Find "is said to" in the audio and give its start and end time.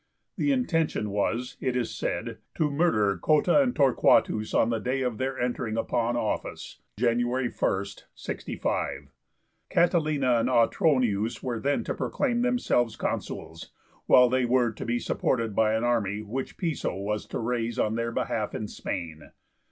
1.75-2.71